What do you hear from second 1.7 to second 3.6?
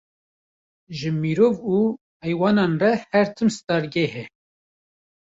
û heywanan re her tim